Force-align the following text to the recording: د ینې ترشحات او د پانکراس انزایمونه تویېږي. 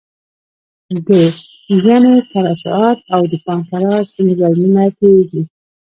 د 1.07 1.09
ینې 1.85 2.15
ترشحات 2.31 2.99
او 3.13 3.21
د 3.31 3.33
پانکراس 3.45 4.07
انزایمونه 4.21 4.83
تویېږي. 4.97 5.41